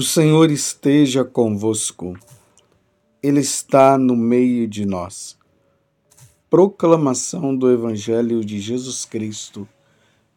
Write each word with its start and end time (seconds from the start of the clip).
O 0.00 0.02
Senhor 0.02 0.50
esteja 0.50 1.26
convosco, 1.26 2.18
Ele 3.22 3.40
está 3.40 3.98
no 3.98 4.16
meio 4.16 4.66
de 4.66 4.86
nós. 4.86 5.36
Proclamação 6.48 7.54
do 7.54 7.70
Evangelho 7.70 8.42
de 8.42 8.58
Jesus 8.60 9.04
Cristo, 9.04 9.68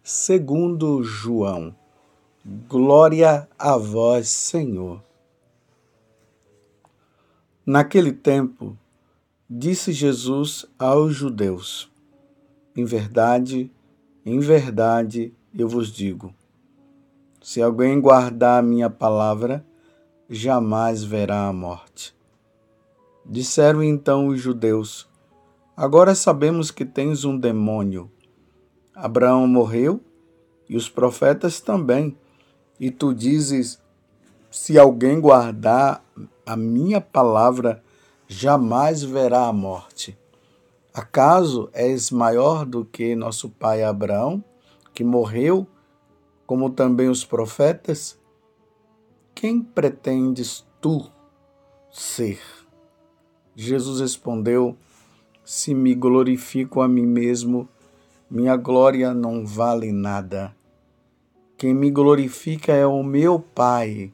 segundo 0.03 1.01
João. 1.01 1.73
Glória 2.67 3.47
a 3.57 3.77
vós, 3.77 4.27
Senhor. 4.27 5.01
Naquele 7.65 8.11
tempo, 8.11 8.77
disse 9.49 9.93
Jesus 9.93 10.65
aos 10.77 11.15
judeus: 11.15 11.89
Em 12.75 12.83
verdade, 12.83 13.71
em 14.25 14.41
verdade 14.41 15.33
eu 15.57 15.69
vos 15.69 15.89
digo 15.89 16.35
se 17.43 17.61
alguém 17.61 17.99
guardar 17.99 18.59
a 18.59 18.65
minha 18.65 18.89
palavra, 18.89 19.65
jamais 20.29 21.03
verá 21.03 21.45
a 21.49 21.51
morte. 21.51 22.15
Disseram 23.25 23.83
então 23.83 24.27
os 24.27 24.39
judeus: 24.39 25.09
Agora 25.75 26.15
sabemos 26.15 26.71
que 26.71 26.85
tens 26.85 27.25
um 27.25 27.37
demônio. 27.37 28.09
Abraão 28.95 29.45
morreu 29.45 29.99
e 30.69 30.77
os 30.77 30.87
profetas 30.87 31.59
também. 31.59 32.17
E 32.79 32.89
tu 32.89 33.13
dizes: 33.13 33.77
Se 34.49 34.79
alguém 34.79 35.19
guardar 35.19 36.01
a 36.45 36.55
minha 36.55 37.01
palavra, 37.01 37.83
jamais 38.25 39.03
verá 39.03 39.47
a 39.47 39.53
morte. 39.53 40.17
Acaso 40.93 41.69
és 41.73 42.09
maior 42.09 42.65
do 42.65 42.85
que 42.85 43.17
nosso 43.17 43.49
pai 43.49 43.83
Abraão, 43.83 44.41
que 44.93 45.03
morreu 45.03 45.67
como 46.45 46.69
também 46.69 47.09
os 47.09 47.25
profetas? 47.25 48.19
Quem 49.33 49.61
pretendes 49.61 50.65
tu 50.81 51.09
ser? 51.91 52.39
Jesus 53.55 54.01
respondeu: 54.01 54.75
Se 55.43 55.73
me 55.73 55.93
glorifico 55.95 56.81
a 56.81 56.87
mim 56.87 57.05
mesmo, 57.05 57.67
minha 58.29 58.55
glória 58.55 59.13
não 59.13 59.45
vale 59.45 59.91
nada. 59.91 60.55
Quem 61.57 61.73
me 61.73 61.91
glorifica 61.91 62.73
é 62.73 62.85
o 62.85 63.03
meu 63.03 63.39
Pai, 63.39 64.11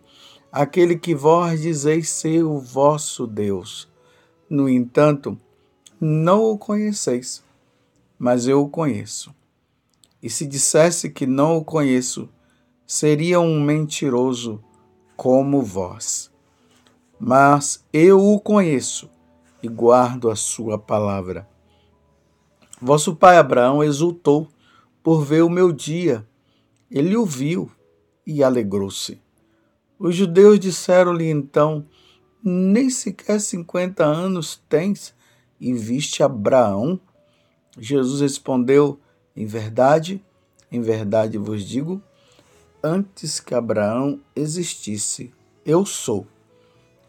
aquele 0.52 0.98
que 0.98 1.16
vós 1.16 1.62
dizeis 1.62 2.09
ser 2.09 2.44
o 2.44 2.59
vosso 2.59 3.25
Deus. 3.25 3.88
No 4.50 4.68
entanto, 4.68 5.40
não 6.00 6.44
o 6.44 6.58
conheceis, 6.58 7.44
mas 8.18 8.48
eu 8.48 8.62
o 8.62 8.70
conheço. 8.70 9.34
E 10.22 10.30
se 10.30 10.45
dissesse 10.45 11.09
que 11.09 11.25
não 11.25 11.58
o 11.58 11.64
conheço, 11.64 12.30
seria 12.86 13.39
um 13.39 13.62
mentiroso 13.62 14.64
como 15.16 15.62
vós. 15.62 16.31
Mas 17.20 17.86
eu 17.92 18.20
o 18.20 18.40
conheço 18.40 19.09
e 19.62 19.67
guardo 19.67 20.30
a 20.30 20.36
sua 20.36 20.78
palavra. 20.78 21.47
Vosso 22.81 23.16
pai 23.16 23.38
Abraão 23.38 23.84
exultou 23.84 24.47
por 25.03 25.23
ver 25.23 25.44
o 25.44 25.50
meu 25.50 25.72
dia. 25.72 26.25
Ele 26.90 27.16
o 27.17 27.25
viu 27.25 27.70
e 28.25 28.44
alegrou-se. 28.44 29.22
Os 29.97 30.16
judeus 30.16 30.59
disseram-lhe 30.59 31.30
então: 31.30 31.86
Nem 32.44 32.90
sequer 32.90 33.42
cinquenta 33.42 34.06
anos 34.06 34.62
tens 34.70 35.14
e 35.59 35.73
viste 35.73 36.23
Abraão? 36.23 37.00
Jesus 37.78 38.22
respondeu: 38.22 39.00
em 39.40 39.45
verdade, 39.45 40.22
em 40.70 40.82
verdade 40.82 41.38
vos 41.38 41.64
digo, 41.64 42.02
antes 42.84 43.40
que 43.40 43.56
Abraão 43.56 44.20
existisse, 44.36 45.34
eu 45.66 45.86
sou. 45.86 46.28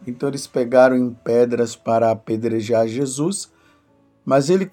Então 0.07 0.29
eles 0.29 0.47
pegaram 0.47 0.97
em 0.97 1.13
pedras 1.13 1.75
para 1.75 2.09
apedrejar 2.09 2.87
Jesus, 2.87 3.53
mas 4.25 4.49
ele 4.49 4.71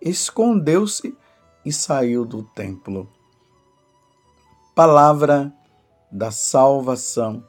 escondeu-se 0.00 1.12
e 1.64 1.72
saiu 1.72 2.24
do 2.24 2.44
templo. 2.44 3.10
Palavra 4.72 5.52
da 6.08 6.30
salvação. 6.30 7.44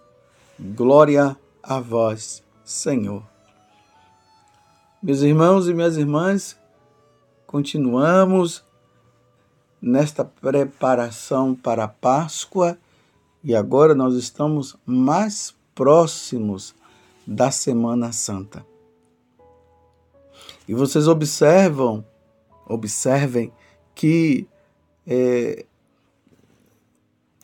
Glória 0.60 1.38
a 1.62 1.80
vós, 1.80 2.42
Senhor. 2.66 3.24
Meus 5.02 5.22
irmãos 5.22 5.68
e 5.68 5.76
minhas 5.76 5.96
irmãs, 5.96 6.58
continuamos 7.46 8.64
nesta 9.84 10.24
preparação 10.24 11.54
para 11.54 11.84
a 11.84 11.88
Páscoa 11.90 12.78
e 13.44 13.54
agora 13.54 13.94
nós 13.94 14.16
estamos 14.16 14.78
mais 14.86 15.54
próximos 15.76 16.74
da 17.28 17.52
Semana 17.52 18.14
Santa. 18.14 18.66
E 20.66 20.74
vocês 20.74 21.06
observam, 21.06 22.06
observem 22.66 23.52
que 23.94 24.48
é, 25.06 25.66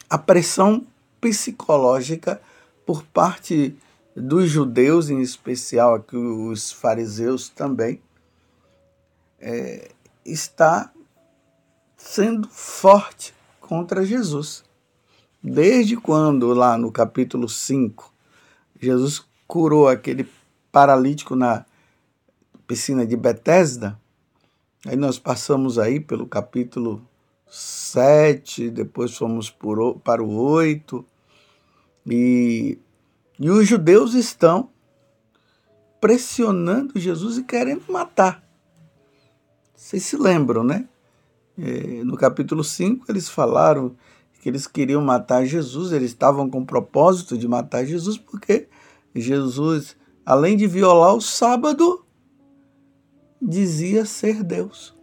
a 0.10 0.18
pressão 0.18 0.88
psicológica 1.20 2.42
por 2.86 3.04
parte 3.04 3.76
dos 4.16 4.50
judeus, 4.50 5.10
em 5.10 5.20
especial 5.20 5.96
aqui 5.96 6.16
os 6.16 6.72
fariseus 6.72 7.50
também, 7.50 8.02
é, 9.42 9.92
está 10.24 10.94
sendo 12.00 12.48
forte 12.48 13.34
contra 13.60 14.06
Jesus. 14.06 14.64
Desde 15.44 15.98
quando, 15.98 16.54
lá 16.54 16.78
no 16.78 16.92
capítulo 16.92 17.48
5, 17.48 18.12
Jesus 18.82 19.24
curou 19.46 19.88
aquele 19.88 20.28
paralítico 20.72 21.36
na 21.36 21.66
piscina 22.66 23.06
de 23.06 23.18
Betesda, 23.18 24.00
aí 24.86 24.96
nós 24.96 25.20
passamos 25.20 25.78
aí 25.78 26.00
pelo 26.00 26.26
capítulo 26.26 27.06
7, 27.48 28.70
depois 28.70 29.16
fomos 29.16 29.50
por, 29.50 30.00
para 30.00 30.24
o 30.24 30.36
8, 30.36 31.06
e, 32.08 32.78
e 33.40 33.50
os 33.50 33.68
judeus 33.68 34.14
estão 34.14 34.70
pressionando 36.00 36.98
Jesus 37.00 37.38
e 37.38 37.44
querendo 37.44 37.92
matar. 37.92 38.44
Vocês 39.76 40.04
se 40.04 40.16
lembram, 40.16 40.64
né? 40.64 40.88
É, 41.62 42.04
no 42.04 42.16
capítulo 42.16 42.64
5, 42.64 43.06
eles 43.10 43.30
falaram 43.30 43.96
que 44.42 44.48
eles 44.48 44.66
queriam 44.66 45.02
matar 45.02 45.46
Jesus, 45.46 45.92
eles 45.92 46.12
estavam 46.12 46.50
com 46.50 46.62
o 46.62 46.66
propósito 46.66 47.38
de 47.38 47.48
matar 47.48 47.86
Jesus, 47.86 48.18
porque 48.18 48.68
Jesus, 49.14 49.98
além 50.26 50.56
de 50.56 50.66
violar 50.68 51.14
o 51.14 51.22
sábado, 51.22 52.06
dizia 53.42 54.06
ser 54.06 54.44
Deus. 54.44 54.96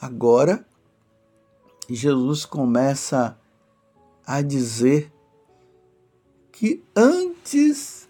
Agora, 0.00 0.64
Jesus 1.88 2.44
começa 2.44 3.38
a 4.26 4.40
dizer 4.40 5.12
que 6.52 6.82
antes 6.94 8.08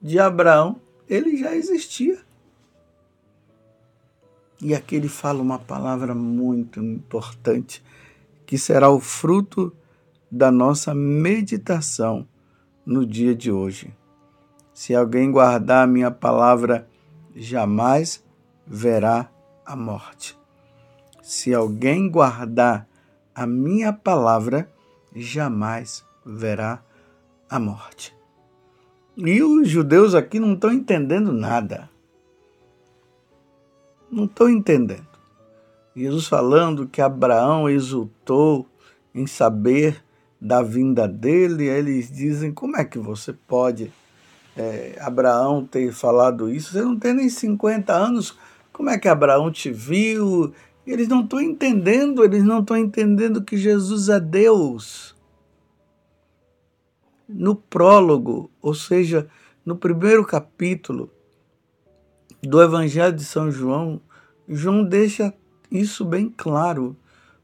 de 0.00 0.18
Abraão 0.18 0.80
ele 1.08 1.36
já 1.36 1.54
existia. 1.54 2.18
E 4.64 4.76
aqui 4.76 4.94
ele 4.94 5.08
fala 5.08 5.42
uma 5.42 5.58
palavra 5.58 6.14
muito 6.14 6.78
importante, 6.78 7.82
que 8.46 8.56
será 8.56 8.88
o 8.88 9.00
fruto 9.00 9.72
da 10.30 10.52
nossa 10.52 10.94
meditação 10.94 12.28
no 12.86 13.04
dia 13.04 13.34
de 13.34 13.50
hoje. 13.50 13.92
Se 14.72 14.94
alguém 14.94 15.32
guardar 15.32 15.82
a 15.82 15.86
minha 15.88 16.12
palavra, 16.12 16.88
jamais 17.34 18.24
verá 18.64 19.28
a 19.66 19.74
morte. 19.74 20.38
Se 21.20 21.52
alguém 21.52 22.08
guardar 22.08 22.86
a 23.34 23.44
minha 23.44 23.92
palavra, 23.92 24.72
jamais 25.12 26.04
verá 26.24 26.80
a 27.50 27.58
morte. 27.58 28.14
E 29.16 29.42
os 29.42 29.68
judeus 29.68 30.14
aqui 30.14 30.38
não 30.38 30.54
estão 30.54 30.72
entendendo 30.72 31.32
nada. 31.32 31.90
Não 34.12 34.26
estou 34.26 34.50
entendendo. 34.50 35.08
Jesus 35.96 36.26
falando 36.26 36.86
que 36.86 37.00
Abraão 37.00 37.66
exultou 37.66 38.66
em 39.14 39.26
saber 39.26 40.04
da 40.38 40.60
vinda 40.60 41.08
dele, 41.08 41.64
eles 41.66 42.12
dizem: 42.12 42.52
como 42.52 42.76
é 42.76 42.84
que 42.84 42.98
você 42.98 43.32
pode, 43.32 43.90
é, 44.54 44.98
Abraão, 45.00 45.64
ter 45.64 45.90
falado 45.94 46.50
isso? 46.50 46.72
Você 46.72 46.82
não 46.82 46.98
tem 46.98 47.14
nem 47.14 47.30
50 47.30 47.90
anos, 47.90 48.36
como 48.70 48.90
é 48.90 48.98
que 48.98 49.08
Abraão 49.08 49.50
te 49.50 49.70
viu? 49.70 50.52
Eles 50.86 51.08
não 51.08 51.22
estão 51.22 51.40
entendendo, 51.40 52.22
eles 52.22 52.44
não 52.44 52.60
estão 52.60 52.76
entendendo 52.76 53.42
que 53.42 53.56
Jesus 53.56 54.10
é 54.10 54.20
Deus. 54.20 55.16
No 57.26 57.56
prólogo, 57.56 58.50
ou 58.60 58.74
seja, 58.74 59.26
no 59.64 59.74
primeiro 59.74 60.22
capítulo, 60.22 61.10
do 62.42 62.60
Evangelho 62.60 63.14
de 63.14 63.24
São 63.24 63.50
João, 63.50 64.00
João 64.48 64.84
deixa 64.84 65.32
isso 65.70 66.04
bem 66.04 66.28
claro. 66.28 66.96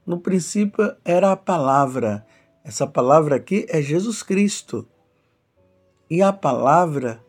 No 0.05 0.19
princípio 0.19 0.95
era 1.05 1.33
a 1.33 1.37
palavra, 1.37 2.27
Essa 2.65 2.87
palavra 2.87 3.37
aqui 3.37 3.65
é 3.69 3.81
Jesus 3.81 4.23
Cristo. 4.23 4.87
E 6.11 6.21
a 6.21 6.33
palavra 6.33 7.25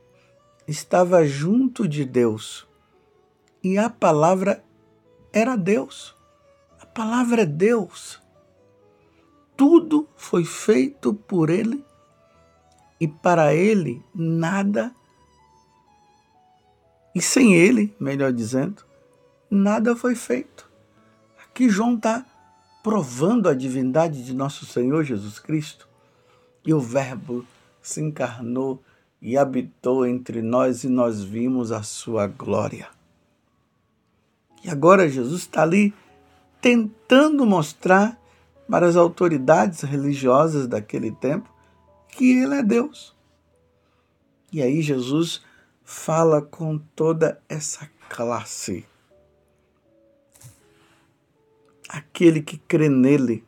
estava 0.67 1.25
junto 1.25 1.87
de 1.87 2.03
Deus. 2.03 2.67
E 3.63 3.77
a 3.77 3.89
palavra 3.89 4.63
era 5.31 5.55
Deus. 5.55 6.15
A 6.81 6.85
palavra 6.85 7.43
é 7.43 7.45
Deus. 7.45 8.21
Tudo 9.55 10.07
foi 10.15 10.43
feito 10.43 11.13
por 11.13 11.49
Ele 11.49 11.85
e 12.99 13.07
para 13.07 13.53
Ele 13.53 14.03
nada, 14.13 14.93
e 17.13 17.21
sem 17.21 17.55
Ele, 17.55 17.93
melhor 17.99 18.31
dizendo, 18.31 18.83
nada 19.49 19.95
foi 19.95 20.15
feito. 20.15 20.69
Aqui 21.43 21.69
João 21.69 21.95
está 21.95 22.25
provando 22.83 23.49
a 23.49 23.53
divindade 23.53 24.23
de 24.23 24.33
nosso 24.33 24.65
Senhor 24.65 25.03
Jesus 25.03 25.39
Cristo. 25.39 25.87
E 26.65 26.73
o 26.73 26.79
Verbo 26.79 27.45
se 27.81 28.01
encarnou 28.01 28.81
e 29.21 29.37
habitou 29.37 30.05
entre 30.05 30.41
nós 30.41 30.83
e 30.83 30.89
nós 30.89 31.23
vimos 31.23 31.71
a 31.71 31.83
sua 31.83 32.27
glória. 32.27 32.87
E 34.63 34.69
agora 34.69 35.09
Jesus 35.09 35.41
está 35.41 35.63
ali 35.63 35.93
tentando 36.61 37.45
mostrar 37.45 38.19
para 38.69 38.87
as 38.87 38.95
autoridades 38.95 39.81
religiosas 39.81 40.67
daquele 40.67 41.11
tempo 41.11 41.49
que 42.09 42.39
ele 42.39 42.55
é 42.55 42.63
Deus. 42.63 43.15
E 44.51 44.61
aí 44.61 44.81
Jesus 44.81 45.41
fala 45.91 46.39
com 46.39 46.77
toda 46.77 47.41
essa 47.49 47.89
classe. 48.07 48.85
Aquele 51.89 52.43
que 52.43 52.59
crê 52.59 52.87
nele, 52.87 53.43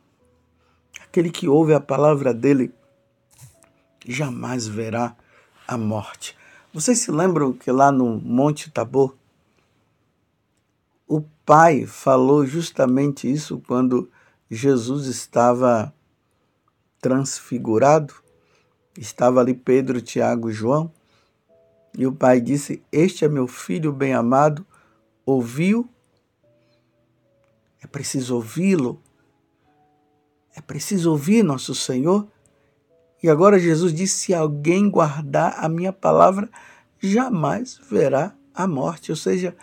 aquele 1.04 1.30
que 1.30 1.48
ouve 1.48 1.76
a 1.76 1.80
palavra 1.80 2.34
dele, 2.34 2.74
jamais 4.08 4.68
verá 4.68 5.16
a 5.68 5.78
morte. 5.78 6.36
Vocês 6.74 6.98
se 6.98 7.12
lembram 7.12 7.54
que 7.54 7.72
lá 7.72 7.92
no 7.92 8.20
Monte 8.20 8.72
Tabor, 8.72 9.16
o 11.08 11.22
Pai 11.46 11.86
falou 11.86 12.44
justamente 12.44 13.32
isso 13.32 13.62
quando 13.68 14.10
Jesus 14.50 15.06
estava 15.06 15.94
transfigurado? 17.00 18.16
Estava 18.98 19.42
ali 19.42 19.54
Pedro, 19.54 20.02
Tiago 20.02 20.50
e 20.50 20.54
João. 20.54 20.92
E 21.98 22.06
o 22.06 22.12
pai 22.12 22.40
disse: 22.40 22.82
Este 22.92 23.26
é 23.26 23.28
meu 23.28 23.48
filho 23.48 23.92
bem-amado. 23.92 24.66
Ouviu? 25.26 25.90
É 27.82 27.88
preciso 27.88 28.36
ouvi-lo. 28.36 29.02
É 30.56 30.62
preciso 30.62 31.12
ouvir 31.12 31.44
nosso 31.44 31.74
Senhor. 31.74 32.28
E 33.22 33.30
agora 33.30 33.60
Jesus 33.60 33.94
disse: 33.94 34.26
Se 34.26 34.34
alguém 34.34 34.90
guardar 34.90 35.56
a 35.58 35.70
minha 35.70 35.94
palavra, 35.94 36.50
jamais 37.00 37.80
verá 37.90 38.36
a 38.54 38.68
morte. 38.68 39.12
Ou 39.12 39.18
seja, 39.18 39.56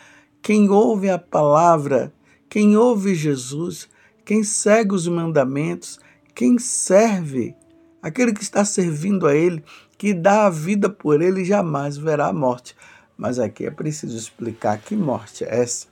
quem 0.43 0.69
ouve 0.71 1.11
a 1.11 1.19
palavra, 1.19 2.13
quem 2.49 2.77
ouve 2.77 3.15
Jesus, 3.15 3.89
quem 4.25 4.43
segue 4.43 4.95
os 4.95 5.07
mandamentos, 5.09 5.99
quem 6.35 6.59
serve, 6.59 7.55
aquele 8.03 8.33
que 8.33 8.43
está 8.43 8.65
servindo 8.65 9.27
a 9.27 9.35
Ele, 9.35 9.63
que 9.97 10.15
dá 10.15 10.47
a 10.47 10.51
vida 10.51 10.89
por 10.89 11.21
Ele, 11.21 11.45
jamais 11.45 11.97
verá 11.97 12.29
a 12.29 12.33
morte. 12.33 12.77
Mas 13.17 13.39
aqui 13.39 13.67
é 13.67 13.71
preciso 13.71 14.17
explicar 14.17 14.79
que 14.79 14.95
morte 14.95 15.45
é 15.45 15.61
essa. 15.61 15.87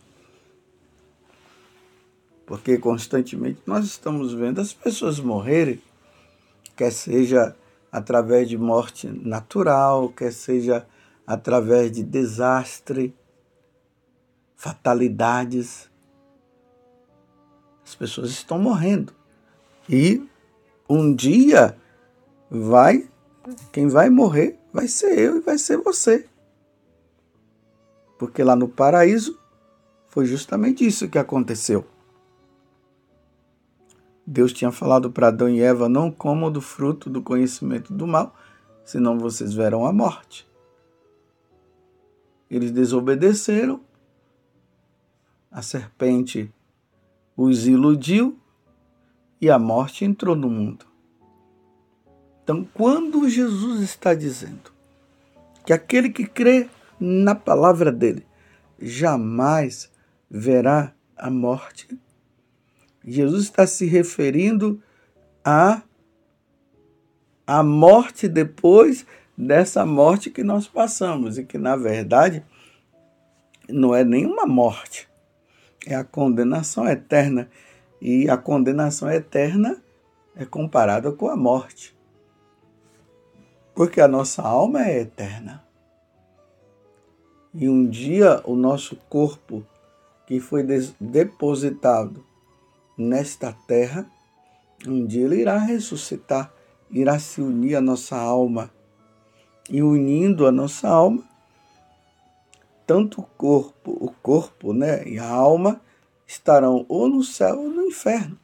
Porque 2.46 2.78
constantemente 2.78 3.60
nós 3.66 3.84
estamos 3.84 4.32
vendo 4.32 4.60
as 4.60 4.72
pessoas 4.72 5.18
morrerem 5.18 5.82
quer 6.76 6.92
seja 6.92 7.56
através 7.90 8.48
de 8.48 8.58
morte 8.58 9.08
natural, 9.08 10.10
quer 10.10 10.32
seja 10.32 10.86
através 11.26 11.90
de 11.90 12.02
desastre, 12.04 13.16
fatalidades. 14.54 15.90
As 17.84 17.94
pessoas 17.94 18.30
estão 18.30 18.58
morrendo. 18.58 19.12
E 19.88 20.22
um 20.88 21.14
dia 21.14 21.76
vai, 22.50 23.08
quem 23.72 23.88
vai 23.88 24.10
morrer 24.10 24.58
vai 24.72 24.88
ser 24.88 25.18
eu 25.18 25.36
e 25.38 25.40
vai 25.40 25.58
ser 25.58 25.78
você. 25.78 26.28
Porque 28.18 28.42
lá 28.42 28.56
no 28.56 28.68
paraíso 28.68 29.38
foi 30.08 30.26
justamente 30.26 30.86
isso 30.86 31.08
que 31.08 31.18
aconteceu. 31.18 31.84
Deus 34.26 34.52
tinha 34.52 34.72
falado 34.72 35.10
para 35.10 35.28
Adão 35.28 35.48
e 35.48 35.60
Eva: 35.60 35.88
não 35.88 36.10
comam 36.10 36.50
do 36.50 36.60
fruto 36.60 37.08
do 37.08 37.22
conhecimento 37.22 37.92
do 37.92 38.06
mal, 38.06 38.34
senão 38.84 39.18
vocês 39.18 39.52
verão 39.52 39.86
a 39.86 39.92
morte. 39.92 40.48
Eles 42.50 42.70
desobedeceram, 42.70 43.80
a 45.50 45.62
serpente 45.62 46.52
os 47.36 47.66
iludiu 47.66 48.38
e 49.40 49.50
a 49.50 49.58
morte 49.58 50.04
entrou 50.04 50.34
no 50.34 50.48
mundo. 50.48 50.86
Então, 52.46 52.64
quando 52.72 53.28
Jesus 53.28 53.80
está 53.80 54.14
dizendo 54.14 54.70
que 55.64 55.72
aquele 55.72 56.10
que 56.10 56.24
crê 56.24 56.68
na 57.00 57.34
palavra 57.34 57.90
dele 57.90 58.24
jamais 58.80 59.90
verá 60.30 60.94
a 61.16 61.28
morte, 61.28 61.88
Jesus 63.04 63.42
está 63.42 63.66
se 63.66 63.84
referindo 63.86 64.80
a 65.44 65.82
a 67.44 67.64
morte 67.64 68.28
depois 68.28 69.04
dessa 69.36 69.84
morte 69.84 70.30
que 70.30 70.44
nós 70.44 70.68
passamos 70.68 71.38
e 71.38 71.44
que 71.44 71.58
na 71.58 71.74
verdade 71.74 72.44
não 73.68 73.92
é 73.92 74.04
nenhuma 74.04 74.46
morte, 74.46 75.08
é 75.84 75.96
a 75.96 76.04
condenação 76.04 76.88
eterna 76.88 77.50
e 78.00 78.30
a 78.30 78.36
condenação 78.36 79.10
eterna 79.10 79.82
é 80.36 80.44
comparada 80.44 81.10
com 81.10 81.28
a 81.28 81.36
morte. 81.36 81.95
Porque 83.76 84.00
a 84.00 84.08
nossa 84.08 84.40
alma 84.40 84.86
é 84.86 85.00
eterna. 85.00 85.62
E 87.52 87.68
um 87.68 87.86
dia 87.86 88.40
o 88.44 88.56
nosso 88.56 88.96
corpo 89.10 89.62
que 90.26 90.40
foi 90.40 90.62
depositado 90.98 92.24
nesta 92.96 93.52
terra, 93.66 94.06
um 94.86 95.04
dia 95.06 95.26
ele 95.26 95.42
irá 95.42 95.58
ressuscitar, 95.58 96.50
irá 96.90 97.18
se 97.18 97.42
unir 97.42 97.76
à 97.76 97.80
nossa 97.82 98.16
alma. 98.16 98.70
E 99.68 99.82
unindo 99.82 100.46
a 100.46 100.52
nossa 100.52 100.88
alma, 100.88 101.22
tanto 102.86 103.20
o 103.20 103.24
corpo, 103.24 103.90
o 104.00 104.10
corpo, 104.22 104.72
né, 104.72 105.06
e 105.06 105.18
a 105.18 105.28
alma 105.28 105.82
estarão 106.26 106.86
ou 106.88 107.08
no 107.08 107.22
céu 107.22 107.58
ou 107.58 107.68
no 107.68 107.82
inferno. 107.82 108.38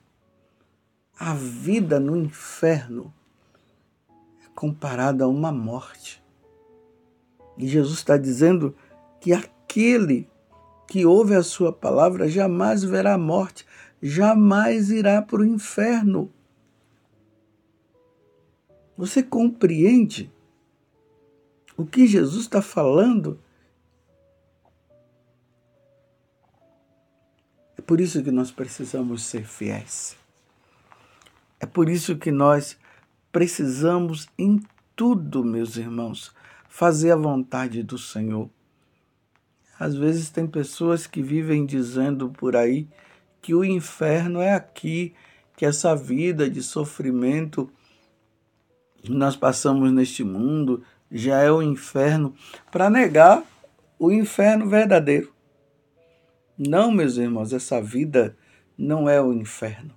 A 1.19 1.33
vida 1.33 1.99
no 1.99 2.19
inferno 2.19 3.15
comparada 4.63 5.25
a 5.25 5.27
uma 5.27 5.51
morte. 5.51 6.23
E 7.59 7.67
Jesus 7.67 7.99
está 7.99 8.17
dizendo 8.17 8.77
que 9.21 9.33
aquele 9.33 10.31
que 10.87 11.05
ouve 11.05 11.35
a 11.35 11.43
sua 11.43 11.73
palavra 11.73 12.29
jamais 12.29 12.85
verá 12.85 13.15
a 13.15 13.19
morte, 13.19 13.67
jamais 14.01 14.89
irá 14.89 15.21
para 15.21 15.41
o 15.41 15.45
inferno. 15.45 16.33
Você 18.97 19.21
compreende 19.21 20.33
o 21.77 21.85
que 21.85 22.07
Jesus 22.07 22.43
está 22.43 22.63
falando? 22.63 23.41
É 27.77 27.83
por 27.83 28.01
isso 28.01 28.23
que 28.23 28.31
nós 28.31 28.53
precisamos 28.53 29.25
ser 29.25 29.45
fiéis. 29.45 30.17
É 31.59 31.67
por 31.67 31.89
isso 31.89 32.17
que 32.17 32.31
nós 32.31 32.79
precisamos, 33.33 34.29
em 34.39 34.63
tudo, 34.95 35.43
meus 35.43 35.77
irmãos, 35.77 36.33
fazer 36.69 37.11
a 37.13 37.17
vontade 37.17 37.83
do 37.83 37.99
Senhor. 37.99 38.49
Às 39.81 39.97
vezes 39.97 40.31
tem 40.31 40.47
pessoas 40.47 41.07
que 41.07 41.23
vivem 41.23 41.67
dizendo 41.67 42.29
por 42.29 42.55
aí 42.55 42.87
que 43.41 43.55
o 43.55 43.65
inferno 43.65 44.41
é 44.41 44.55
aqui, 44.55 45.15
que 45.57 45.67
essa 45.67 45.97
vida 45.97 46.49
de 46.49 46.63
sofrimento 46.63 47.69
que 48.99 49.11
nós 49.11 49.35
passamos 49.35 49.91
neste 49.91 50.23
mundo 50.23 50.85
já 51.11 51.41
é 51.41 51.51
o 51.51 51.61
inferno, 51.61 52.35
para 52.71 52.89
negar 52.89 53.43
o 53.99 54.13
inferno 54.13 54.69
verdadeiro. 54.69 55.33
Não, 56.57 56.93
meus 56.93 57.17
irmãos, 57.17 57.53
essa 57.53 57.83
vida 57.83 58.37
não 58.79 59.09
é 59.09 59.21
o 59.21 59.33
inferno. 59.33 59.93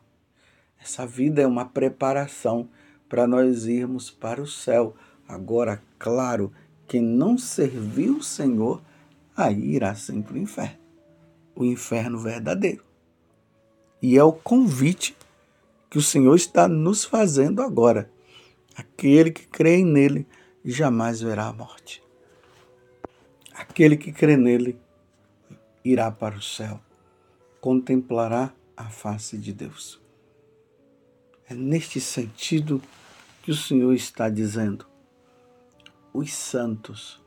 Essa 0.81 1.05
vida 1.05 1.41
é 1.41 1.47
uma 1.47 1.65
preparação 1.65 2.67
para 3.07 3.27
nós 3.27 3.65
irmos 3.65 4.09
para 4.09 4.41
o 4.41 4.47
céu. 4.47 4.95
Agora, 5.27 5.81
claro, 5.97 6.51
quem 6.87 7.01
não 7.01 7.37
serviu 7.37 8.17
o 8.17 8.23
Senhor, 8.23 8.81
aí 9.35 9.75
irá 9.75 9.95
sempre 9.95 10.35
o 10.35 10.41
inferno 10.41 10.85
o 11.55 11.63
inferno 11.63 12.19
verdadeiro. 12.19 12.83
E 14.01 14.17
é 14.17 14.23
o 14.23 14.33
convite 14.33 15.15
que 15.89 15.97
o 15.97 16.01
Senhor 16.01 16.35
está 16.35 16.67
nos 16.67 17.05
fazendo 17.05 17.61
agora. 17.61 18.11
Aquele 18.75 19.31
que 19.31 19.47
crê 19.47 19.83
nele 19.83 20.27
jamais 20.63 21.21
verá 21.21 21.47
a 21.47 21.53
morte. 21.53 22.03
Aquele 23.53 23.95
que 23.95 24.11
crê 24.11 24.35
nele 24.35 24.77
irá 25.83 26.11
para 26.11 26.35
o 26.35 26.41
céu, 26.41 26.79
contemplará 27.61 28.51
a 28.75 28.89
face 28.89 29.37
de 29.37 29.53
Deus. 29.53 30.04
É 31.47 31.53
neste 31.53 32.01
sentido 32.01 32.81
que 33.43 33.51
o 33.51 33.55
Senhor 33.55 33.93
está 33.93 34.29
dizendo. 34.29 34.85
Os 36.11 36.33
santos 36.33 37.23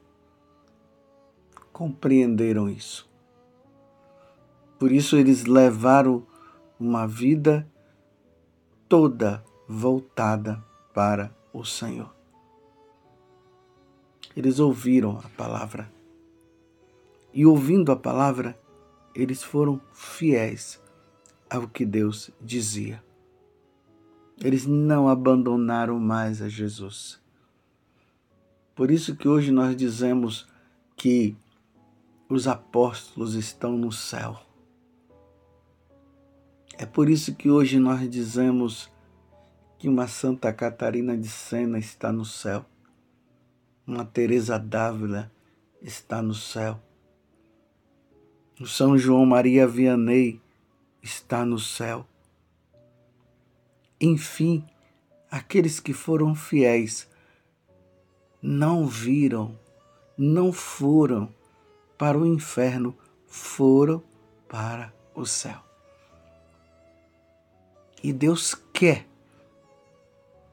compreenderam 1.73 2.69
isso. 2.69 3.09
Por 4.79 4.91
isso 4.91 5.17
eles 5.17 5.45
levaram 5.45 6.27
uma 6.81 7.07
vida 7.07 7.69
toda 8.89 9.45
voltada 9.69 10.65
para 10.93 11.33
o 11.53 11.65
Senhor. 11.65 12.13
Eles 14.35 14.59
ouviram 14.59 15.19
a 15.19 15.29
palavra. 15.37 15.93
E 17.33 17.47
ouvindo 17.47 17.93
a 17.93 17.97
palavra, 17.97 18.59
eles 19.15 19.45
foram 19.45 19.81
fiéis 19.93 20.81
ao 21.49 21.69
que 21.69 21.85
Deus 21.85 22.31
dizia. 22.41 23.08
Eles 24.40 24.66
não 24.66 25.09
abandonaram 25.09 25.99
mais 25.99 26.40
a 26.40 26.49
Jesus. 26.49 27.21
Por 28.75 28.90
isso 28.90 29.16
que 29.16 29.26
hoje 29.26 29.50
nós 29.50 29.76
dizemos 29.76 30.47
que 30.97 31.37
os 32.28 32.47
apóstolos 32.47 33.35
estão 33.35 33.76
no 33.76 33.90
céu. 33.90 34.40
É 36.76 36.87
por 36.87 37.11
isso 37.11 37.35
que 37.35 37.50
hoje 37.50 37.80
nós 37.80 38.09
dizemos 38.09 38.88
que 39.78 39.88
uma 39.88 40.07
Santa 40.07 40.52
Catarina 40.52 41.16
de 41.16 41.28
Sena 41.28 41.78
está 41.78 42.12
no 42.12 42.25
céu, 42.25 42.64
uma 43.85 44.04
Teresa 44.04 44.59
d'Ávila 44.59 45.30
está 45.83 46.23
no 46.23 46.35
céu, 46.35 46.80
o 48.61 48.66
São 48.66 48.97
João 48.99 49.25
Maria 49.25 49.66
Vianney 49.66 50.40
está 51.02 51.45
no 51.45 51.59
céu. 51.59 52.07
Enfim, 54.00 54.64
aqueles 55.31 55.81
que 55.81 55.93
foram 55.93 56.35
fiéis 56.35 57.09
não 58.40 58.87
viram, 58.87 59.59
não 60.17 60.52
foram 60.52 61.33
para 61.97 62.17
o 62.17 62.25
inferno, 62.25 62.97
foram 63.26 64.02
para 64.49 64.93
o 65.14 65.26
céu. 65.26 65.59
E 68.02 68.12
Deus 68.12 68.55
quer, 68.73 69.07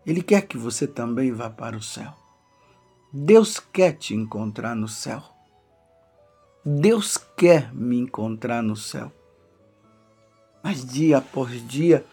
Ele 0.05 0.23
quer 0.23 0.41
que 0.47 0.57
você 0.57 0.87
também 0.87 1.31
vá 1.31 1.49
para 1.49 1.77
o 1.77 1.81
céu. 1.81 2.13
Deus 3.13 3.59
quer 3.59 3.93
te 3.93 4.15
encontrar 4.15 4.75
no 4.75 4.87
céu. 4.87 5.23
Deus 6.65 7.15
quer 7.15 7.71
me 7.73 7.97
encontrar 7.99 8.63
no 8.63 8.75
céu. 8.75 9.11
Mas 10.63 10.83
dia 10.83 11.19
após 11.19 11.65
dia, 11.67 12.03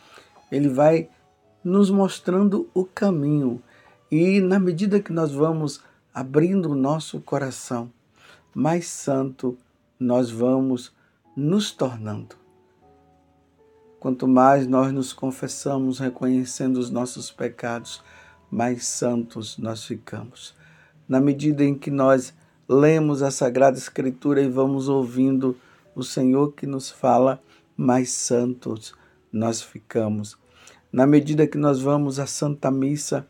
Ele 0.51 0.69
vai 0.69 1.09
nos 1.65 1.91
mostrando 1.91 2.69
o 2.75 2.85
caminho. 2.85 3.63
E 4.11 4.41
na 4.41 4.59
medida 4.59 5.01
que 5.01 5.13
nós 5.13 5.33
vamos 5.33 5.81
abrindo 6.13 6.71
o 6.71 6.75
nosso 6.75 7.21
coração, 7.21 7.91
mais 8.55 8.87
santo 8.87 9.57
nós 9.99 10.31
vamos 10.31 10.93
nos 11.37 11.71
tornando. 11.71 12.37
Quanto 13.99 14.27
mais 14.27 14.67
nós 14.67 14.93
nos 14.93 15.13
confessamos, 15.13 15.99
reconhecendo 15.99 16.79
os 16.79 16.91
nossos 16.91 17.31
pecados, 17.31 18.03
mais 18.51 18.85
santos 18.85 19.57
nós 19.57 19.85
ficamos. 19.85 20.55
Na 21.09 21.21
medida 21.21 21.65
em 21.65 21.75
que 21.75 21.91
nós 21.91 22.35
lemos 22.69 23.23
a 23.23 23.31
Sagrada 23.31 23.79
Escritura 23.79 24.43
e 24.43 24.49
vamos 24.49 24.89
ouvindo 24.89 25.57
o 25.95 26.03
Senhor 26.03 26.53
que 26.53 26.67
nos 26.67 26.91
fala, 26.91 27.41
mais 27.77 28.11
santos 28.11 28.95
nós 29.33 29.63
ficamos. 29.63 30.42
Na 30.93 31.07
medida 31.07 31.47
que 31.47 31.57
nós 31.57 31.81
vamos 31.81 32.19
à 32.19 32.27
Santa 32.27 32.71
Missa 32.71 33.27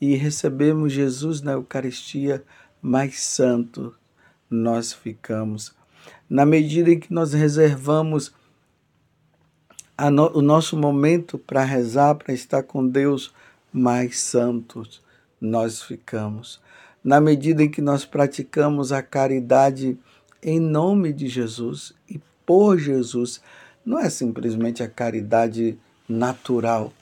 e 0.00 0.14
recebemos 0.14 0.92
Jesus 0.92 1.40
na 1.40 1.52
Eucaristia, 1.52 2.44
mais 2.82 3.20
santo 3.20 3.94
nós 4.50 4.92
ficamos. 4.92 5.74
Na 6.28 6.44
medida 6.44 6.90
em 6.90 7.00
que 7.00 7.12
nós 7.12 7.32
reservamos 7.32 8.34
no, 10.12 10.36
o 10.36 10.42
nosso 10.42 10.76
momento 10.76 11.38
para 11.38 11.64
rezar, 11.64 12.14
para 12.16 12.34
estar 12.34 12.62
com 12.62 12.86
Deus, 12.86 13.32
mais 13.72 14.20
santos 14.20 15.02
nós 15.40 15.82
ficamos. 15.82 16.60
Na 17.02 17.20
medida 17.20 17.62
em 17.62 17.70
que 17.70 17.80
nós 17.80 18.04
praticamos 18.04 18.92
a 18.92 19.02
caridade 19.02 19.98
em 20.42 20.60
nome 20.60 21.12
de 21.12 21.28
Jesus 21.28 21.94
e 22.08 22.20
por 22.44 22.78
Jesus, 22.78 23.40
não 23.84 23.98
é 23.98 24.10
simplesmente 24.10 24.82
a 24.82 24.88
caridade 24.88 25.78
natural, 26.08 26.92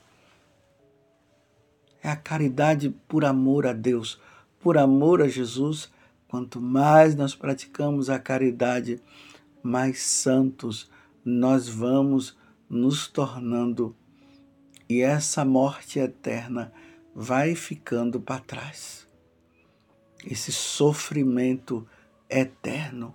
é 2.05 2.11
a 2.11 2.17
caridade 2.17 2.91
por 3.09 3.25
amor 3.25 3.67
a 3.67 3.73
Deus, 3.73 4.21
por 4.61 4.77
amor 4.77 5.23
a 5.23 5.27
Jesus. 5.27 5.91
Quanto 6.29 6.61
mais 6.61 7.15
nós 7.15 7.35
praticamos 7.35 8.11
a 8.11 8.19
caridade, 8.19 9.01
mais 9.63 10.03
santos 10.03 10.91
nós 11.25 11.67
vamos 11.67 12.37
nos 12.69 13.09
tornando. 13.09 13.97
E 14.87 15.01
essa 15.01 15.47
morte 15.47 15.99
eterna 15.99 16.71
vai 17.15 17.55
ficando 17.55 18.21
para 18.21 18.39
trás. 18.41 19.09
Esse 20.23 20.53
sofrimento 20.53 21.87
eterno. 22.29 23.15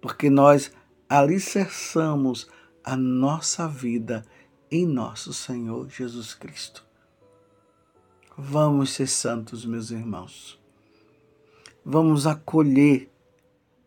Porque 0.00 0.28
nós 0.28 0.72
alicerçamos 1.08 2.48
a 2.82 2.96
nossa 2.96 3.68
vida 3.68 4.26
em 4.70 4.86
nosso 4.86 5.32
Senhor 5.32 5.88
Jesus 5.88 6.34
Cristo. 6.34 6.84
Vamos 8.36 8.92
ser 8.92 9.06
santos, 9.06 9.64
meus 9.64 9.90
irmãos. 9.90 10.58
Vamos 11.84 12.26
acolher 12.26 13.10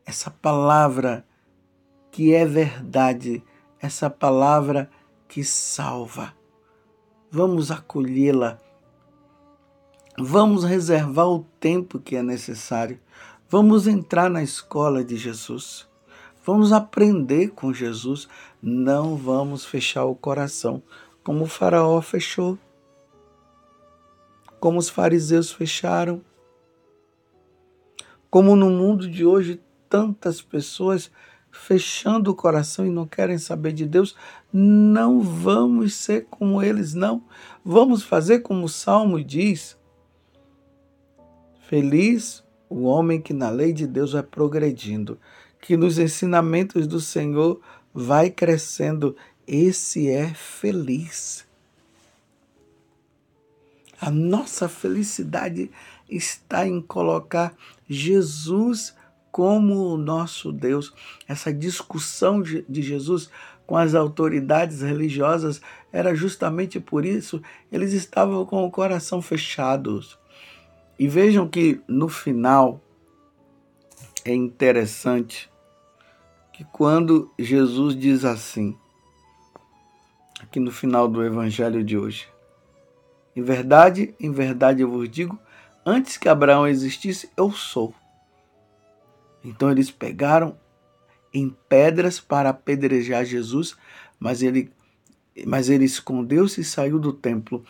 essa 0.05 0.31
palavra 0.31 1.25
que 2.11 2.33
é 2.33 2.45
verdade, 2.45 3.43
essa 3.79 4.09
palavra 4.09 4.89
que 5.27 5.43
salva. 5.43 6.33
Vamos 7.29 7.71
acolhê-la. 7.71 8.57
Vamos 10.17 10.63
reservar 10.63 11.27
o 11.27 11.43
tempo 11.59 11.99
que 11.99 12.15
é 12.15 12.23
necessário. 12.23 12.99
Vamos 13.49 13.85
entrar 13.85 14.29
na 14.29 14.41
escola 14.41 15.03
de 15.03 15.17
Jesus. 15.17 15.87
Vamos 16.45 16.71
aprender 16.71 17.49
com 17.49 17.73
Jesus. 17.73 18.27
Não 18.61 19.15
vamos 19.15 19.65
fechar 19.65 20.05
o 20.05 20.15
coração 20.15 20.81
como 21.23 21.43
o 21.43 21.47
Faraó 21.47 22.01
fechou, 22.01 22.57
como 24.59 24.79
os 24.79 24.87
fariseus 24.87 25.51
fecharam, 25.51 26.21
como 28.29 28.55
no 28.55 28.69
mundo 28.69 29.09
de 29.09 29.25
hoje 29.25 29.61
tantas 29.89 30.41
pessoas 30.41 31.11
fechando 31.51 32.31
o 32.31 32.35
coração 32.35 32.85
e 32.85 32.89
não 32.89 33.05
querem 33.05 33.37
saber 33.37 33.73
de 33.73 33.85
Deus, 33.85 34.15
não 34.53 35.19
vamos 35.21 35.95
ser 35.95 36.27
como 36.29 36.61
eles, 36.61 36.93
não. 36.93 37.23
Vamos 37.63 38.03
fazer 38.03 38.39
como 38.39 38.65
o 38.65 38.69
Salmo 38.69 39.23
diz. 39.23 39.77
Feliz 41.67 42.43
o 42.69 42.83
homem 42.83 43.19
que 43.19 43.33
na 43.33 43.49
lei 43.49 43.73
de 43.73 43.85
Deus 43.85 44.13
vai 44.13 44.23
progredindo, 44.23 45.19
que 45.59 45.75
nos 45.75 45.97
ensinamentos 45.99 46.87
do 46.87 46.99
Senhor 46.99 47.59
vai 47.99 48.29
crescendo. 48.29 49.15
Esse 49.47 50.07
é 50.07 50.31
feliz. 50.35 51.47
A 53.99 54.11
nossa 54.11 54.69
felicidade 54.69 55.71
está 56.07 56.67
em 56.67 56.79
colocar 56.79 57.55
Jesus 57.89 58.95
como 59.31 59.93
o 59.93 59.97
nosso 59.97 60.51
Deus. 60.51 60.93
Essa 61.27 61.51
discussão 61.51 62.43
de 62.43 62.81
Jesus 62.83 63.31
com 63.65 63.75
as 63.75 63.95
autoridades 63.95 64.81
religiosas 64.81 65.59
era 65.91 66.13
justamente 66.13 66.79
por 66.79 67.03
isso 67.03 67.41
eles 67.71 67.93
estavam 67.93 68.45
com 68.45 68.63
o 68.63 68.69
coração 68.69 69.23
fechados. 69.23 70.19
E 70.99 71.07
vejam 71.07 71.47
que 71.47 71.81
no 71.87 72.07
final 72.07 72.79
é 74.23 74.35
interessante 74.35 75.49
que 76.57 76.63
quando 76.63 77.31
Jesus 77.37 77.95
diz 77.95 78.25
assim, 78.25 78.75
aqui 80.41 80.59
no 80.59 80.71
final 80.71 81.07
do 81.07 81.23
evangelho 81.23 81.83
de 81.83 81.95
hoje, 81.95 82.27
em 83.35 83.43
verdade, 83.43 84.15
em 84.19 84.31
verdade 84.31 84.81
eu 84.81 84.89
vos 84.89 85.07
digo, 85.07 85.37
antes 85.85 86.17
que 86.17 86.27
Abraão 86.27 86.67
existisse, 86.67 87.29
eu 87.37 87.51
sou. 87.51 87.93
Então 89.43 89.69
eles 89.69 89.91
pegaram 89.91 90.57
em 91.31 91.55
pedras 91.69 92.19
para 92.19 92.49
apedrejar 92.49 93.23
Jesus, 93.23 93.77
mas 94.19 94.41
ele 94.41 94.71
mas 95.45 95.69
ele 95.69 95.85
escondeu-se 95.85 96.61
e 96.61 96.63
saiu 96.63 96.97
do 96.97 97.13
templo. 97.13 97.63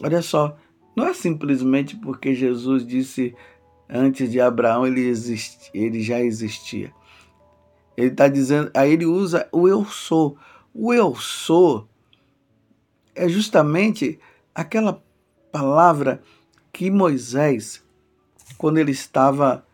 Olha 0.00 0.22
só, 0.22 0.56
não 0.96 1.06
é 1.06 1.12
simplesmente 1.12 1.94
porque 1.94 2.34
Jesus 2.34 2.86
disse 2.86 3.34
antes 3.86 4.32
de 4.32 4.40
Abraão 4.40 4.86
ele, 4.86 5.02
existia, 5.02 5.70
ele 5.74 6.00
já 6.00 6.18
existia. 6.22 6.90
Ele 7.96 8.08
está 8.08 8.28
dizendo, 8.28 8.70
aí 8.74 8.92
ele 8.92 9.06
usa 9.06 9.48
o 9.52 9.68
eu 9.68 9.84
sou. 9.84 10.36
O 10.72 10.92
eu 10.92 11.14
sou 11.14 11.88
é 13.14 13.28
justamente 13.28 14.18
aquela 14.54 15.02
palavra 15.52 16.20
que 16.72 16.90
Moisés, 16.90 17.82
quando 18.58 18.78
ele 18.78 18.90
estava 18.90 19.64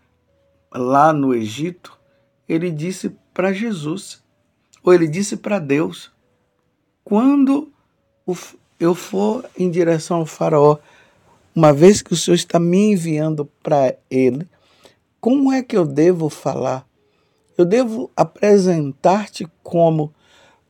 lá 0.70 1.12
no 1.12 1.34
Egito, 1.34 1.98
ele 2.48 2.70
disse 2.70 3.16
para 3.32 3.52
Jesus, 3.52 4.22
ou 4.82 4.92
ele 4.92 5.08
disse 5.08 5.36
para 5.36 5.58
Deus: 5.58 6.12
quando 7.02 7.72
eu 8.78 8.94
for 8.94 9.48
em 9.56 9.70
direção 9.70 10.18
ao 10.18 10.26
Faraó, 10.26 10.78
uma 11.54 11.72
vez 11.72 12.02
que 12.02 12.12
o 12.12 12.16
Senhor 12.16 12.34
está 12.34 12.60
me 12.60 12.92
enviando 12.92 13.46
para 13.62 13.96
ele, 14.10 14.46
como 15.20 15.52
é 15.52 15.62
que 15.62 15.76
eu 15.76 15.86
devo 15.86 16.28
falar? 16.28 16.86
Eu 17.60 17.66
devo 17.66 18.10
apresentar-te 18.16 19.46
como, 19.62 20.14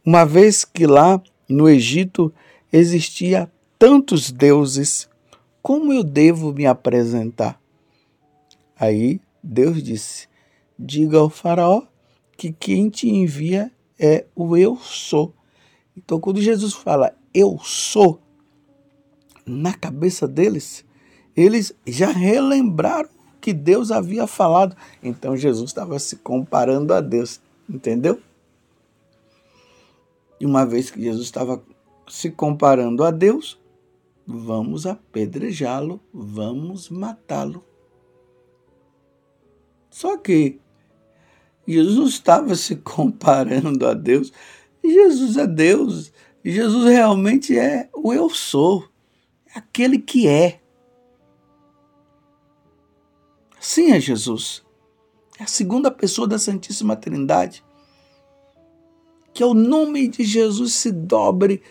uma 0.04 0.25
vez 0.25 0.64
que 0.64 0.88
lá 0.88 1.23
no 1.49 1.68
Egito 1.68 2.35
existia 2.73 3.49
tantos 3.78 4.32
deuses, 4.32 5.09
como 5.62 5.92
eu 5.92 6.02
devo 6.02 6.52
me 6.52 6.66
apresentar? 6.66 7.61
Aí 8.76 9.20
Deus 9.40 9.80
disse: 9.80 10.26
Diga 10.76 11.18
ao 11.18 11.30
Faraó 11.30 11.82
que 12.37 12.50
quem 12.50 12.90
te 12.90 13.09
envia 13.09 13.70
é 13.97 14.26
o 14.35 14.56
eu 14.56 14.76
sou. 14.76 15.32
Então, 15.97 16.18
quando 16.18 16.42
Jesus 16.42 16.75
fala 16.75 17.14
eu 17.32 17.56
sou, 17.62 18.20
na 19.47 19.75
cabeça 19.75 20.26
deles, 20.26 20.85
eles 21.37 21.73
já 21.87 22.11
relembraram 22.11 23.20
que 23.40 23.52
Deus 23.52 23.90
havia 23.90 24.26
falado. 24.26 24.76
Então, 25.02 25.37
Jesus 25.37 25.70
estava 25.70 25.99
se 25.99 26.16
comparando 26.16 26.92
a 26.92 27.00
Deus, 27.00 27.40
entendeu? 27.68 28.20
E 30.38 30.47
uma 30.47 30.64
vez 30.64 30.90
que 30.90 31.02
Jesus 31.02 31.25
estava 31.25 31.62
se 32.09 32.30
comparando 32.30 33.04
a 33.04 33.11
Deus, 33.11 33.59
vamos 34.26 34.87
apedrejá-lo, 34.87 36.00
vamos 36.12 36.88
matá-lo. 36.88 37.64
Só 39.90 40.16
que 40.16 40.61
Jesus 41.66 42.14
estava 42.14 42.54
se 42.54 42.76
comparando 42.76 43.87
a 43.87 43.94
Deus. 43.94 44.32
Jesus 44.82 45.37
é 45.37 45.47
Deus. 45.47 46.12
Jesus 46.44 46.85
realmente 46.85 47.59
é 47.59 47.88
o 47.94 48.12
eu 48.12 48.30
sou, 48.30 48.88
é 49.54 49.59
aquele 49.59 49.99
que 49.99 50.26
é. 50.26 50.60
Sim, 53.61 53.93
é 53.93 54.00
Jesus. 54.00 54.64
É 55.38 55.43
a 55.43 55.47
segunda 55.47 55.90
pessoa 55.90 56.26
da 56.26 56.38
Santíssima 56.38 56.97
Trindade. 56.97 57.62
Que 59.35 59.45
o 59.45 59.52
nome 59.52 60.09
de 60.09 60.25
Jesus 60.25 60.73
se 60.73 60.90
dobre 60.90 61.62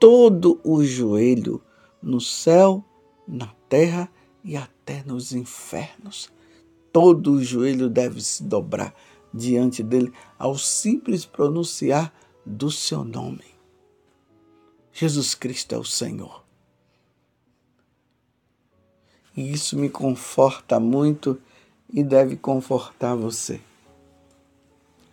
todo 0.00 0.58
o 0.64 0.82
joelho 0.82 1.62
no 2.02 2.18
céu, 2.18 2.82
na 3.26 3.54
terra 3.68 4.10
e 4.42 4.56
até 4.56 5.02
nos 5.04 5.32
infernos. 5.32 6.32
Todo 6.90 7.32
o 7.32 7.44
joelho 7.44 7.90
deve 7.90 8.22
se 8.22 8.42
dobrar 8.42 8.94
diante 9.32 9.82
dele 9.82 10.10
ao 10.38 10.56
simples 10.56 11.26
pronunciar 11.26 12.10
do 12.44 12.70
seu 12.70 13.04
nome. 13.04 13.44
Jesus 14.90 15.34
Cristo 15.34 15.74
é 15.74 15.78
o 15.78 15.84
Senhor. 15.84 16.47
E 19.38 19.52
isso 19.52 19.78
me 19.78 19.88
conforta 19.88 20.80
muito 20.80 21.40
e 21.88 22.02
deve 22.02 22.36
confortar 22.36 23.14
você. 23.14 23.60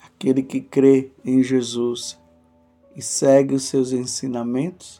Aquele 0.03 0.41
que 0.41 0.59
crê 0.59 1.11
em 1.23 1.43
Jesus 1.43 2.19
e 2.95 3.03
segue 3.03 3.53
os 3.53 3.65
seus 3.65 3.91
ensinamentos, 3.91 4.99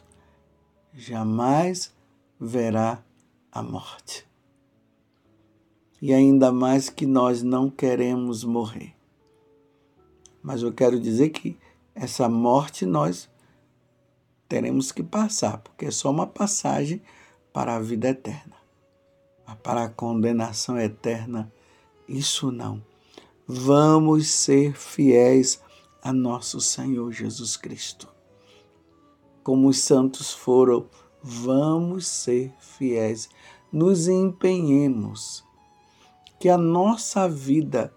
jamais 0.94 1.92
verá 2.38 3.02
a 3.50 3.64
morte. 3.64 4.24
E 6.00 6.14
ainda 6.14 6.52
mais 6.52 6.88
que 6.88 7.04
nós 7.04 7.42
não 7.42 7.68
queremos 7.68 8.44
morrer. 8.44 8.94
Mas 10.40 10.62
eu 10.62 10.72
quero 10.72 11.00
dizer 11.00 11.30
que 11.30 11.58
essa 11.96 12.28
morte 12.28 12.86
nós 12.86 13.28
teremos 14.48 14.92
que 14.92 15.02
passar, 15.02 15.58
porque 15.58 15.86
é 15.86 15.90
só 15.90 16.12
uma 16.12 16.28
passagem 16.28 17.02
para 17.52 17.74
a 17.74 17.80
vida 17.80 18.10
eterna. 18.10 18.55
Para 19.54 19.84
a 19.84 19.88
condenação 19.88 20.78
eterna, 20.78 21.52
isso 22.08 22.50
não. 22.50 22.82
Vamos 23.46 24.28
ser 24.28 24.76
fiéis 24.76 25.60
a 26.02 26.12
nosso 26.12 26.60
Senhor 26.60 27.10
Jesus 27.12 27.56
Cristo. 27.56 28.08
Como 29.42 29.68
os 29.68 29.78
santos 29.78 30.32
foram, 30.32 30.88
vamos 31.22 32.06
ser 32.06 32.52
fiéis. 32.58 33.28
Nos 33.72 34.08
empenhemos 34.08 35.44
que 36.38 36.48
a 36.48 36.58
nossa 36.58 37.28
vida 37.28 37.92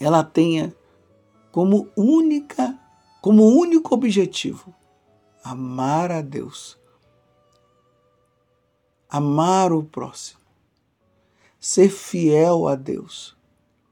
ela 0.00 0.24
tenha 0.24 0.74
como 1.52 1.88
única, 1.96 2.76
como 3.20 3.46
único 3.46 3.94
objetivo 3.94 4.74
amar 5.44 6.10
a 6.10 6.20
Deus, 6.20 6.78
amar 9.16 9.72
o 9.72 9.84
próximo, 9.84 10.40
ser 11.60 11.88
fiel 11.88 12.66
a 12.66 12.74
Deus 12.74 13.36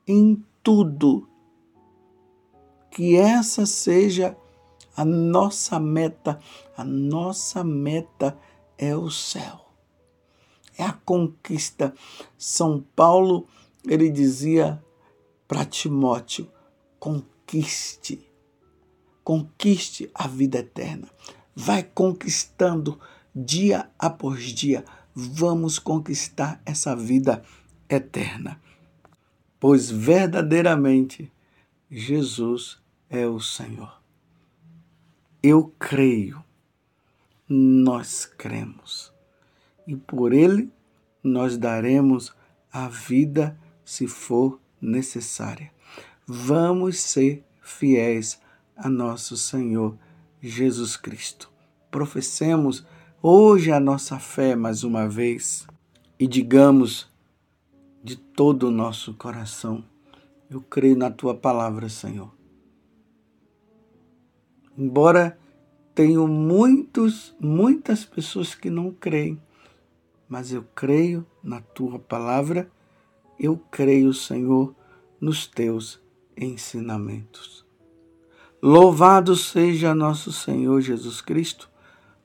em 0.05 0.45
tudo 0.65 1.29
que 2.91 3.17
essa 3.17 3.65
seja 3.65 4.37
a 4.97 5.05
nossa 5.05 5.79
meta. 5.79 6.41
A 6.77 6.83
nossa 6.83 7.63
meta 7.63 8.37
é 8.77 8.97
o 8.97 9.13
céu. 9.13 9.65
É 10.77 10.83
a 10.83 10.93
conquista. 10.93 11.95
São 12.37 12.85
Paulo, 12.97 13.47
ele 13.87 14.11
dizia 14.11 14.83
para 15.47 15.65
Timóteo: 15.65 16.51
conquiste. 16.99 18.29
Conquiste 19.23 20.11
a 20.13 20.27
vida 20.27 20.59
eterna. 20.59 21.09
Vai 21.55 21.85
conquistando 21.85 22.99
dia 23.33 23.89
após 23.97 24.43
dia. 24.47 24.85
Vamos 25.15 25.79
conquistar 25.79 26.61
essa 26.65 26.97
vida 26.97 27.43
eterna. 27.89 28.61
Pois 29.61 29.91
verdadeiramente 29.91 31.31
Jesus 31.91 32.81
é 33.11 33.27
o 33.27 33.39
Senhor. 33.39 34.01
Eu 35.43 35.73
creio, 35.79 36.43
nós 37.49 38.25
cremos, 38.25 39.13
e 39.87 39.97
por 39.97 40.33
Ele 40.33 40.71
nós 41.23 41.57
daremos 41.57 42.35
a 42.73 42.89
vida 42.89 43.59
se 43.85 44.07
for 44.07 44.59
necessária. 44.81 45.71
Vamos 46.27 46.99
ser 47.01 47.45
fiéis 47.61 48.41
a 48.77 48.89
nosso 48.89 49.37
Senhor 49.37 49.97
Jesus 50.41 50.97
Cristo. 50.97 51.51
Professemos 51.91 52.87
hoje 53.23 53.71
a 53.71 53.79
nossa 53.79 54.19
fé 54.19 54.57
mais 54.57 54.83
uma 54.83 55.09
vez 55.09 55.67
e 56.19 56.27
digamos 56.27 57.09
de 58.03 58.17
todo 58.17 58.69
o 58.69 58.71
nosso 58.71 59.15
coração: 59.15 59.85
Eu 60.51 60.61
creio 60.61 60.97
na 60.97 61.11
tua 61.11 61.35
palavra, 61.35 61.89
Senhor 61.89 62.33
Embora 64.77 65.39
tenho 65.95 66.27
muitos, 66.27 67.35
muitas 67.39 68.05
pessoas 68.05 68.55
que 68.55 68.71
não 68.71 68.91
creem, 68.91 69.41
mas 70.27 70.51
eu 70.51 70.65
creio 70.75 71.27
na 71.43 71.61
tua 71.61 71.99
palavra, 71.99 72.71
eu 73.39 73.59
creio, 73.71 74.15
Senhor, 74.15 74.75
nos 75.21 75.47
teus 75.47 76.01
ensinamentos. 76.35 77.67
Louvado 78.63 79.37
seja 79.37 79.95
nosso 79.95 80.33
Senhor 80.33 80.81
Jesus 80.81 81.21
Cristo, 81.21 81.69